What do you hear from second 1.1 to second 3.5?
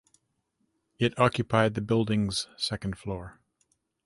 occupied the building’s second floor.